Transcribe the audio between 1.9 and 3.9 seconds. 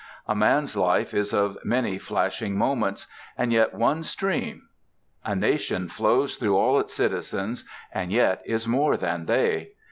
flashing moments, and yet